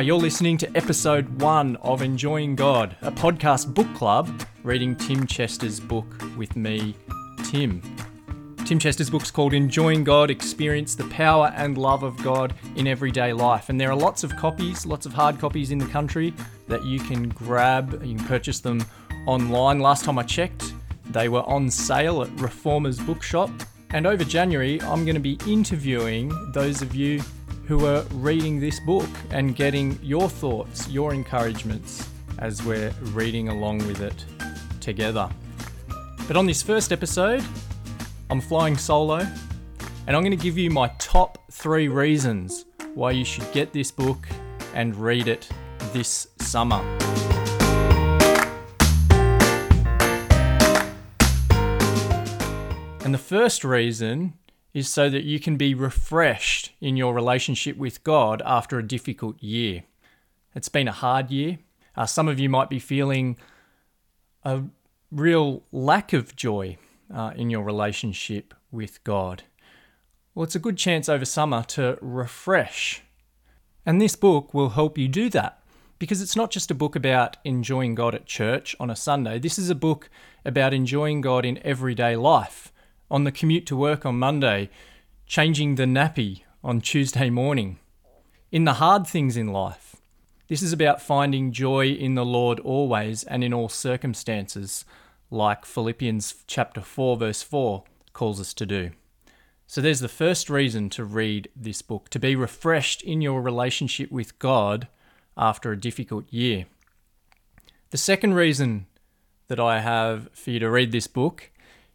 [0.00, 4.30] Hi, you're listening to episode one of Enjoying God, a podcast book club
[4.62, 6.06] reading Tim Chester's book
[6.38, 6.96] with me,
[7.44, 7.82] Tim.
[8.64, 13.34] Tim Chester's book's called Enjoying God Experience the Power and Love of God in Everyday
[13.34, 13.68] Life.
[13.68, 16.32] And there are lots of copies, lots of hard copies in the country
[16.66, 18.02] that you can grab.
[18.02, 18.82] You can purchase them
[19.26, 19.80] online.
[19.80, 20.72] Last time I checked,
[21.10, 23.50] they were on sale at Reformers Bookshop.
[23.90, 27.20] And over January, I'm going to be interviewing those of you
[27.70, 32.08] who are reading this book and getting your thoughts, your encouragements
[32.40, 34.24] as we're reading along with it
[34.80, 35.30] together.
[36.26, 37.44] But on this first episode,
[38.28, 42.64] I'm flying solo and I'm going to give you my top three reasons
[42.96, 44.26] why you should get this book
[44.74, 45.48] and read it
[45.92, 46.80] this summer.
[53.04, 54.32] And the first reason
[54.72, 59.42] is so that you can be refreshed in your relationship with God after a difficult
[59.42, 59.84] year.
[60.54, 61.58] It's been a hard year.
[61.96, 63.36] Uh, some of you might be feeling
[64.44, 64.62] a
[65.10, 66.78] real lack of joy
[67.12, 69.42] uh, in your relationship with God.
[70.34, 73.02] Well, it's a good chance over summer to refresh.
[73.84, 75.62] And this book will help you do that
[75.98, 79.38] because it's not just a book about enjoying God at church on a Sunday.
[79.38, 80.08] This is a book
[80.44, 82.72] about enjoying God in everyday life
[83.10, 84.70] on the commute to work on Monday,
[85.26, 87.78] changing the nappy on Tuesday morning,
[88.52, 89.96] in the hard things in life.
[90.48, 94.84] This is about finding joy in the Lord always and in all circumstances,
[95.30, 98.90] like Philippians chapter 4 verse 4 calls us to do.
[99.66, 104.10] So there's the first reason to read this book, to be refreshed in your relationship
[104.10, 104.88] with God
[105.36, 106.66] after a difficult year.
[107.90, 108.86] The second reason
[109.46, 111.50] that I have for you to read this book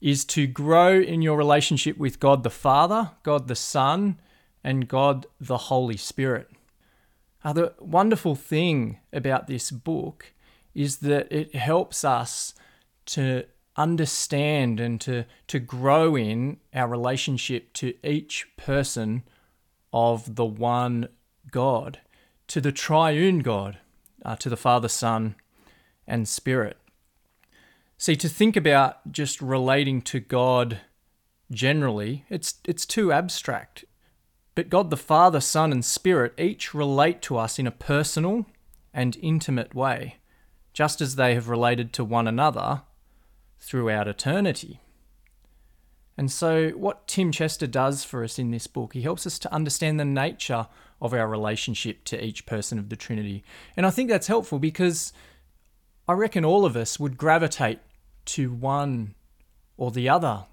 [0.00, 4.18] is to grow in your relationship with God the Father, God the Son,
[4.64, 6.48] and God the Holy Spirit.
[7.44, 10.32] Now, the wonderful thing about this book
[10.74, 12.54] is that it helps us
[13.06, 13.44] to
[13.76, 19.22] understand and to, to grow in our relationship to each person
[19.92, 21.08] of the one
[21.50, 22.00] God,
[22.48, 23.78] to the triune God,
[24.24, 25.34] uh, to the Father, Son,
[26.06, 26.76] and Spirit.
[28.00, 30.80] See, to think about just relating to God
[31.50, 33.84] generally, it's, it's too abstract.
[34.54, 38.46] But God the Father, Son, and Spirit each relate to us in a personal
[38.94, 40.16] and intimate way,
[40.72, 42.84] just as they have related to one another
[43.58, 44.80] throughout eternity.
[46.16, 49.52] And so, what Tim Chester does for us in this book, he helps us to
[49.52, 50.68] understand the nature
[51.02, 53.44] of our relationship to each person of the Trinity.
[53.76, 55.12] And I think that's helpful because
[56.08, 57.80] I reckon all of us would gravitate
[58.34, 59.14] to one
[59.76, 60.44] or the other.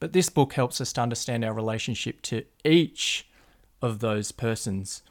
[0.00, 3.28] But this book helps us to understand our relationship to each
[3.80, 5.02] of those persons.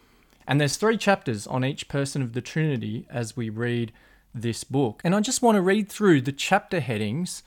[0.48, 3.92] And there's three chapters on each person of the Trinity as we read
[4.34, 5.02] this book.
[5.04, 7.44] And I just want to read through the chapter headings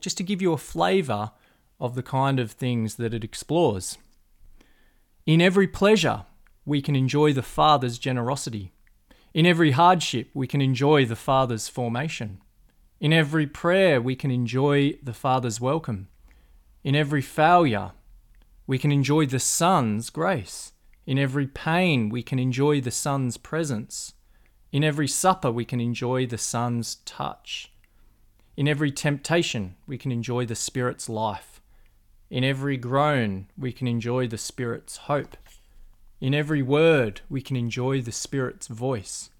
[0.00, 1.32] just to give you a flavor
[1.80, 3.98] of the kind of things that it explores.
[5.26, 6.24] In every pleasure,
[6.64, 8.72] we can enjoy the Father's generosity.
[9.34, 12.40] In every hardship, we can enjoy the Father's formation.
[13.00, 16.08] In every prayer, we can enjoy the Father's welcome.
[16.82, 17.92] In every failure,
[18.66, 20.72] we can enjoy the Son's grace.
[21.06, 24.14] In every pain, we can enjoy the Son's presence.
[24.72, 27.72] In every supper, we can enjoy the Son's touch.
[28.56, 31.62] In every temptation, we can enjoy the Spirit's life.
[32.30, 35.36] In every groan, we can enjoy the Spirit's hope.
[36.20, 39.30] In every word, we can enjoy the Spirit's voice.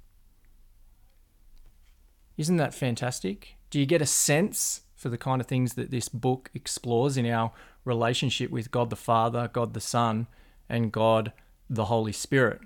[2.38, 3.56] Isn't that fantastic?
[3.68, 7.26] Do you get a sense for the kind of things that this book explores in
[7.26, 7.52] our
[7.84, 10.28] relationship with God the Father, God the Son,
[10.68, 11.32] and God
[11.68, 12.60] the Holy Spirit?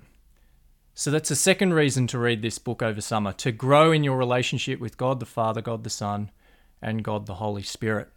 [0.93, 4.15] So that's a second reason to read this book over summer to grow in your
[4.15, 6.29] relationship with God the Father, God the Son,
[6.79, 8.09] and God the Holy Spirit.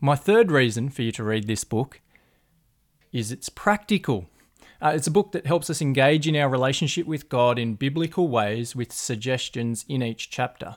[0.00, 2.00] My third reason for you to read this book
[3.12, 4.28] is it's practical.
[4.82, 8.26] Uh, it's a book that helps us engage in our relationship with God in biblical
[8.26, 10.76] ways with suggestions in each chapter.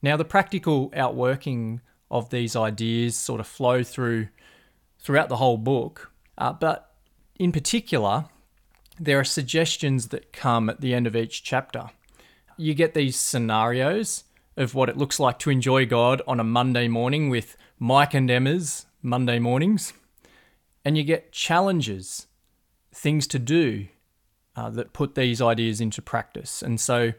[0.00, 4.28] Now, the practical outworking of these ideas sort of flow through
[4.98, 6.94] throughout the whole book, uh, but
[7.38, 8.24] in particular,
[8.98, 11.90] there are suggestions that come at the end of each chapter.
[12.56, 14.24] You get these scenarios
[14.56, 18.30] of what it looks like to enjoy God on a Monday morning with Mike and
[18.30, 19.92] Emma's Monday mornings,
[20.84, 22.27] and you get challenges
[22.92, 23.88] things to do
[24.56, 26.62] uh, that put these ideas into practice.
[26.62, 27.12] And so,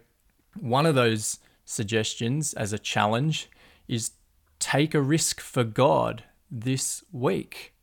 [0.60, 3.50] one of those suggestions as a challenge
[3.88, 4.12] is
[4.60, 7.74] take a risk for God this week.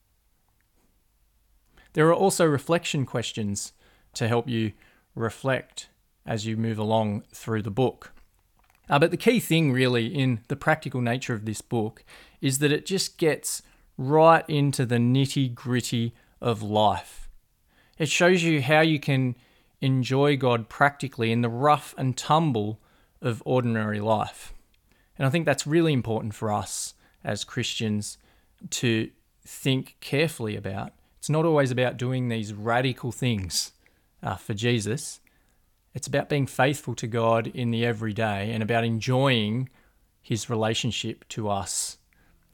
[1.94, 3.72] There are also reflection questions
[4.14, 4.72] to help you
[5.14, 5.88] reflect
[6.26, 8.12] as you move along through the book.
[8.88, 12.04] Uh, but the key thing, really, in the practical nature of this book
[12.40, 13.62] is that it just gets
[13.96, 17.25] right into the nitty gritty of life.
[17.98, 19.36] It shows you how you can
[19.80, 22.80] enjoy God practically in the rough and tumble
[23.20, 24.52] of ordinary life.
[25.18, 26.94] And I think that's really important for us
[27.24, 28.18] as Christians
[28.70, 29.10] to
[29.44, 30.92] think carefully about.
[31.18, 33.72] It's not always about doing these radical things
[34.22, 35.20] uh, for Jesus.
[35.94, 39.68] It's about being faithful to God in the everyday and about enjoying
[40.20, 41.98] his relationship to us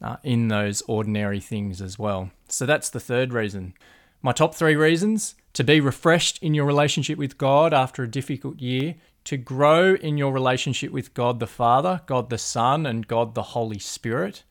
[0.01, 2.31] uh, in those ordinary things as well.
[2.49, 3.75] So that's the third reason.
[4.23, 8.61] My top three reasons to be refreshed in your relationship with God after a difficult
[8.61, 13.35] year, to grow in your relationship with God the Father, God the Son, and God
[13.35, 14.45] the Holy Spirit.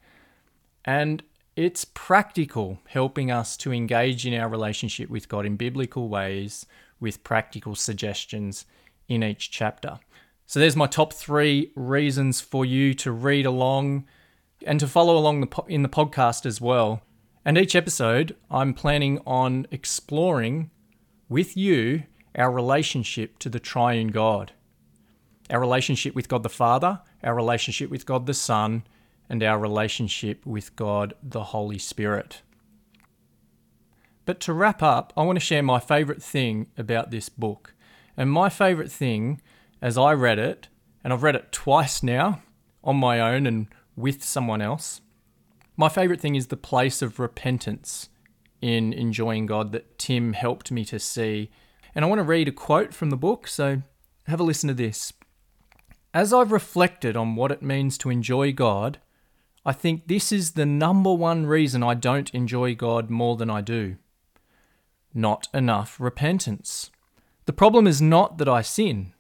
[0.86, 1.24] And
[1.56, 6.66] it's practical, helping us to engage in our relationship with God in biblical ways
[7.00, 8.66] with practical suggestions
[9.10, 10.00] in each chapter.
[10.46, 14.06] So there's my top three reasons for you to read along
[14.66, 17.02] and to follow along in the podcast as well.
[17.44, 20.70] And each episode, I'm planning on exploring
[21.28, 22.04] with you
[22.36, 24.52] our relationship to the triune God,
[25.50, 28.84] our relationship with God the Father, our relationship with God the Son,
[29.28, 32.44] and our relationship with God the Holy Spirit.
[34.26, 37.74] But to wrap up, I want to share my favourite thing about this book.
[38.16, 39.42] And my favourite thing,
[39.82, 40.68] as I read it,
[41.04, 42.44] and I've read it twice now
[42.84, 43.66] on my own and
[43.96, 45.02] with someone else,
[45.78, 48.10] my favourite thing is the place of repentance
[48.62, 51.50] in enjoying God that Tim helped me to see.
[51.96, 53.82] And I want to read a quote from the book, so
[54.28, 55.14] have a listen to this.
[56.14, 59.00] As I've reflected on what it means to enjoy God,
[59.66, 63.62] I think this is the number one reason I don't enjoy God more than I
[63.62, 63.98] do.
[65.14, 66.90] Not enough repentance.
[67.46, 69.14] The problem is not that I sin.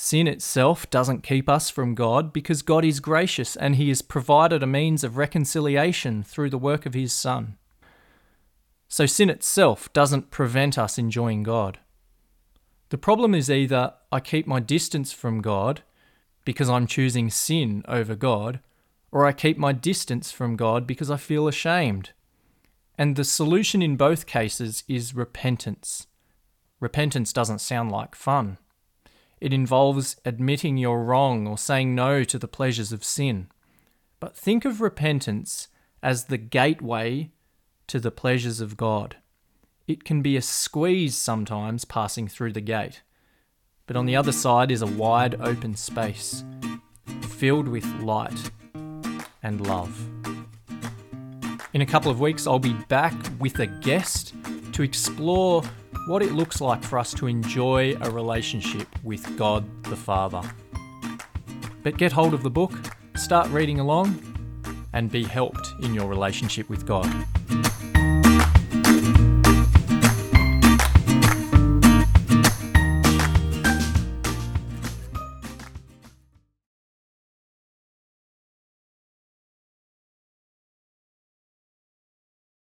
[0.00, 4.62] Sin itself doesn't keep us from God because God is gracious and He has provided
[4.62, 7.58] a means of reconciliation through the work of His Son.
[8.86, 11.80] So sin itself doesn't prevent us enjoying God.
[12.90, 15.82] The problem is either I keep my distance from God
[16.44, 18.60] because I'm choosing sin over God,
[19.10, 22.10] or I keep my distance from God because I feel ashamed.
[22.96, 26.06] And the solution in both cases is repentance.
[26.78, 28.58] Repentance doesn't sound like fun.
[29.40, 33.48] It involves admitting you're wrong or saying no to the pleasures of sin.
[34.20, 35.68] But think of repentance
[36.02, 37.30] as the gateway
[37.86, 39.16] to the pleasures of God.
[39.86, 43.02] It can be a squeeze sometimes passing through the gate,
[43.86, 46.44] but on the other side is a wide open space
[47.22, 48.50] filled with light
[49.42, 49.98] and love.
[51.72, 54.34] In a couple of weeks, I'll be back with a guest
[54.72, 55.62] to explore
[56.08, 60.40] what it looks like for us to enjoy a relationship with God the Father.
[61.82, 62.72] But get hold of the book,
[63.14, 64.18] start reading along,
[64.94, 67.06] and be helped in your relationship with God.